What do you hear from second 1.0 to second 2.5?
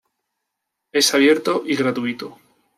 abierto y gratuito.